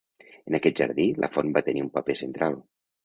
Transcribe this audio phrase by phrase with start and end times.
[0.51, 2.59] En aquest jardí, la font va tenir un paper central.